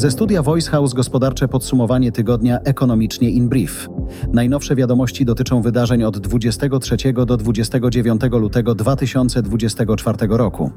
[0.00, 3.88] Ze studia Voice House gospodarcze podsumowanie tygodnia ekonomicznie in brief.
[4.32, 10.70] Najnowsze wiadomości dotyczą wydarzeń od 23 do 29 lutego 2024 roku.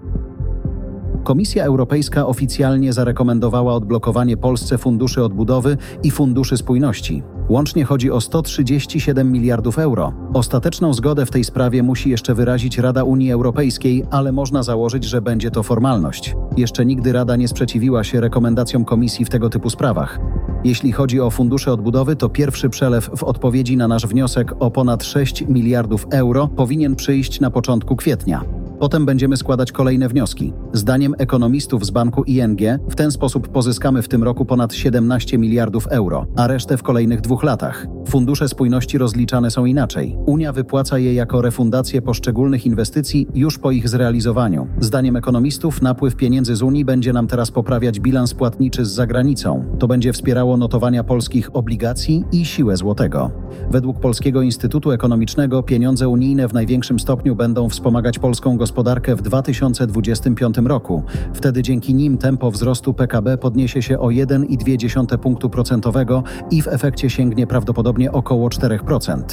[1.24, 7.24] Komisja Europejska oficjalnie zarekomendowała odblokowanie Polsce funduszy odbudowy i funduszy spójności.
[7.50, 10.14] Łącznie chodzi o 137 miliardów euro.
[10.34, 15.22] Ostateczną zgodę w tej sprawie musi jeszcze wyrazić Rada Unii Europejskiej, ale można założyć, że
[15.22, 16.36] będzie to formalność.
[16.58, 20.20] Jeszcze nigdy Rada nie sprzeciwiła się rekomendacjom Komisji w tego typu sprawach.
[20.64, 25.04] Jeśli chodzi o fundusze odbudowy, to pierwszy przelew w odpowiedzi na nasz wniosek o ponad
[25.04, 28.63] 6 miliardów euro powinien przyjść na początku kwietnia.
[28.84, 30.54] Potem będziemy składać kolejne wnioski.
[30.74, 35.88] Zdaniem ekonomistów z banku ING w ten sposób pozyskamy w tym roku ponad 17 miliardów
[35.88, 37.88] euro, a resztę w kolejnych dwóch latach.
[38.08, 40.18] Fundusze spójności rozliczane są inaczej.
[40.26, 44.68] Unia wypłaca je jako refundację poszczególnych inwestycji już po ich zrealizowaniu.
[44.80, 49.66] Zdaniem ekonomistów napływ pieniędzy z Unii będzie nam teraz poprawiać bilans płatniczy z zagranicą.
[49.80, 53.32] To będzie wspierało notowania polskich obligacji i siłę złotego.
[53.72, 58.73] Według Polskiego Instytutu Ekonomicznego pieniądze unijne w największym stopniu będą wspomagać polską gospodarkę
[59.16, 61.04] w 2025 roku.
[61.34, 67.10] Wtedy dzięki nim tempo wzrostu PKB podniesie się o 1,2 punktu procentowego i w efekcie
[67.10, 69.24] sięgnie prawdopodobnie około 4%.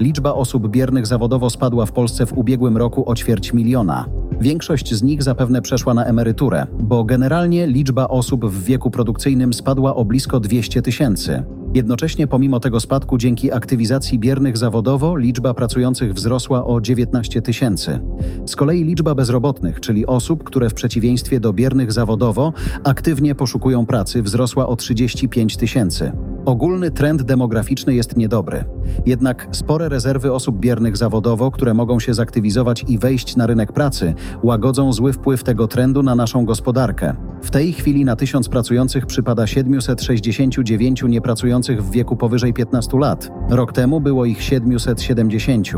[0.00, 4.06] Liczba osób biernych zawodowo spadła w Polsce w ubiegłym roku o ćwierć miliona.
[4.40, 9.94] Większość z nich zapewne przeszła na emeryturę, bo generalnie liczba osób w wieku produkcyjnym spadła
[9.94, 11.42] o blisko 200 tysięcy.
[11.74, 18.00] Jednocześnie pomimo tego spadku dzięki aktywizacji biernych zawodowo liczba pracujących wzrosła o 19 tysięcy.
[18.46, 22.52] Z kolei liczba bezrobotnych, czyli osób, które w przeciwieństwie do biernych zawodowo
[22.84, 26.12] aktywnie poszukują pracy, wzrosła o 35 tysięcy.
[26.44, 28.64] Ogólny trend demograficzny jest niedobry.
[29.06, 34.14] Jednak spore rezerwy osób biernych zawodowo, które mogą się zaktywizować i wejść na rynek pracy,
[34.42, 37.16] łagodzą zły wpływ tego trendu na naszą gospodarkę.
[37.42, 43.30] W tej chwili na tysiąc pracujących przypada 769 niepracujących w wieku powyżej 15 lat.
[43.50, 45.68] Rok temu było ich 770.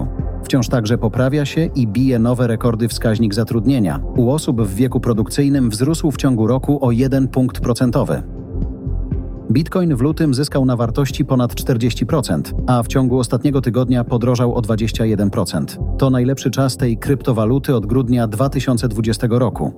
[0.45, 4.01] Wciąż także poprawia się i bije nowe rekordy wskaźnik zatrudnienia.
[4.17, 8.23] U osób w wieku produkcyjnym wzrósł w ciągu roku o 1 punkt procentowy.
[9.55, 14.61] Bitcoin w lutym zyskał na wartości ponad 40%, a w ciągu ostatniego tygodnia podrożał o
[14.61, 15.97] 21%.
[15.99, 19.73] To najlepszy czas tej kryptowaluty od grudnia 2020 roku.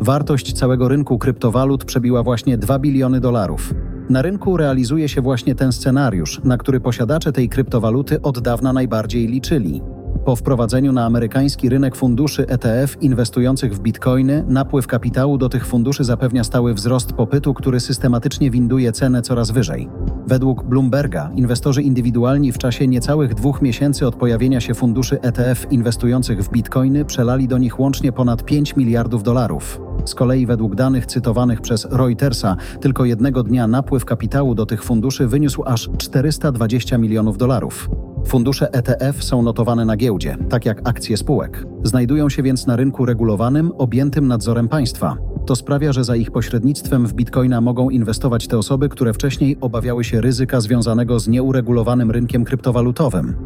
[0.00, 3.74] Wartość całego rynku kryptowalut przebiła właśnie 2 biliony dolarów.
[4.10, 9.26] Na rynku realizuje się właśnie ten scenariusz, na który posiadacze tej kryptowaluty od dawna najbardziej
[9.26, 9.82] liczyli.
[10.26, 16.04] Po wprowadzeniu na amerykański rynek funduszy ETF inwestujących w bitcoiny, napływ kapitału do tych funduszy
[16.04, 19.88] zapewnia stały wzrost popytu, który systematycznie winduje cenę coraz wyżej.
[20.26, 26.42] Według Bloomberga inwestorzy indywidualni w czasie niecałych dwóch miesięcy od pojawienia się funduszy ETF inwestujących
[26.42, 29.80] w bitcoiny przelali do nich łącznie ponad 5 miliardów dolarów.
[30.04, 35.26] Z kolei według danych cytowanych przez Reutersa, tylko jednego dnia napływ kapitału do tych funduszy
[35.26, 37.88] wyniósł aż 420 milionów dolarów.
[38.26, 41.66] Fundusze ETF są notowane na giełdzie, tak jak akcje spółek.
[41.82, 45.16] Znajdują się więc na rynku regulowanym, objętym nadzorem państwa.
[45.46, 50.04] To sprawia, że za ich pośrednictwem w bitcoina mogą inwestować te osoby, które wcześniej obawiały
[50.04, 53.36] się ryzyka związanego z nieuregulowanym rynkiem kryptowalutowym.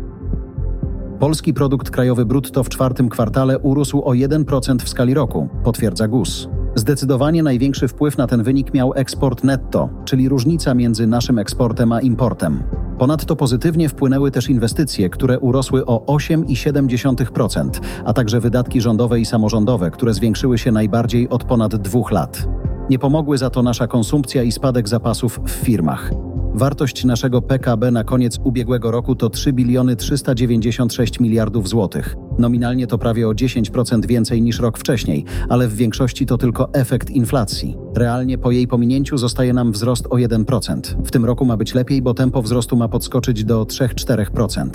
[1.19, 6.49] Polski produkt krajowy brutto w czwartym kwartale urósł o 1% w skali roku, potwierdza GUS.
[6.75, 12.01] Zdecydowanie największy wpływ na ten wynik miał eksport netto, czyli różnica między naszym eksportem a
[12.01, 12.63] importem.
[13.01, 17.71] Ponadto pozytywnie wpłynęły też inwestycje, które urosły o 8,7%,
[18.05, 22.49] a także wydatki rządowe i samorządowe, które zwiększyły się najbardziej od ponad dwóch lat.
[22.91, 26.11] Nie pomogły za to nasza konsumpcja i spadek zapasów w firmach.
[26.55, 32.17] Wartość naszego PKB na koniec ubiegłego roku to 3 biliony 396 miliardów złotych.
[32.39, 37.11] Nominalnie to prawie o 10% więcej niż rok wcześniej, ale w większości to tylko efekt
[37.11, 37.77] inflacji.
[37.97, 40.81] Realnie po jej pominięciu zostaje nam wzrost o 1%.
[41.05, 44.71] W tym roku ma być lepiej, bo tempo wzrostu ma podskoczyć do 3-4%.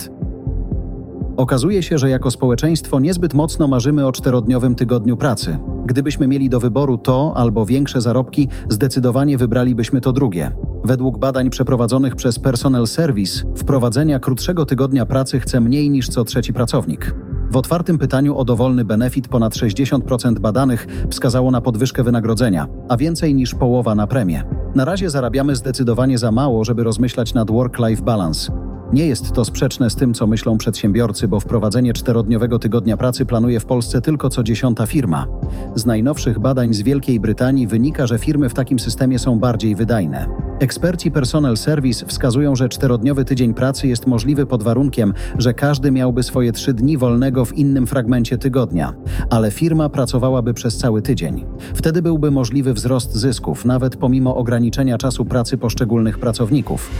[1.36, 5.58] Okazuje się, że jako społeczeństwo niezbyt mocno marzymy o czterodniowym tygodniu pracy.
[5.86, 10.52] Gdybyśmy mieli do wyboru to albo większe zarobki, zdecydowanie wybralibyśmy to drugie.
[10.86, 16.52] Według badań przeprowadzonych przez Personal Service, wprowadzenia krótszego tygodnia pracy chce mniej niż co trzeci
[16.52, 17.14] pracownik.
[17.50, 23.34] W otwartym pytaniu o dowolny benefit ponad 60% badanych wskazało na podwyżkę wynagrodzenia, a więcej
[23.34, 24.42] niż połowa na premię.
[24.74, 28.65] Na razie zarabiamy zdecydowanie za mało, żeby rozmyślać nad work-life balance.
[28.92, 33.60] Nie jest to sprzeczne z tym, co myślą przedsiębiorcy, bo wprowadzenie czterodniowego tygodnia pracy planuje
[33.60, 35.26] w Polsce tylko co dziesiąta firma.
[35.74, 40.26] Z najnowszych badań z Wielkiej Brytanii wynika, że firmy w takim systemie są bardziej wydajne.
[40.60, 46.22] Eksperci Personal Service wskazują, że czterodniowy tydzień pracy jest możliwy pod warunkiem, że każdy miałby
[46.22, 48.92] swoje trzy dni wolnego w innym fragmencie tygodnia,
[49.30, 51.44] ale firma pracowałaby przez cały tydzień.
[51.74, 56.90] Wtedy byłby możliwy wzrost zysków, nawet pomimo ograniczenia czasu pracy poszczególnych pracowników.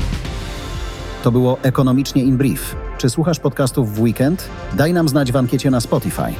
[1.23, 2.77] To było Ekonomicznie in Brief.
[2.99, 4.49] Czy słuchasz podcastów w weekend?
[4.73, 6.33] Daj nam znać w ankiecie na Spotify.